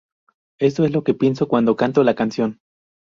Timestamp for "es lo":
0.83-1.03